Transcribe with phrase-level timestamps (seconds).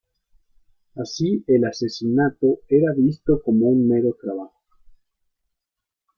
[0.95, 4.59] Así, el asesinato era visto como un mero trabajo.